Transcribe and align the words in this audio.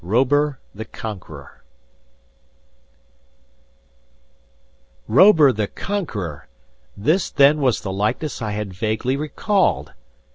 ROBUR, 0.03 0.57
THE 0.73 0.85
CONQUEROR 0.85 1.63
Robur, 5.07 5.53
the 5.55 5.67
Conqueror! 5.67 6.47
This 6.97 7.29
then 7.29 7.59
was 7.61 7.81
the 7.81 7.93
likeness 7.93 8.41
I 8.41 8.49
had 8.53 8.73
vaguely 8.73 9.15
recalled. 9.15 9.93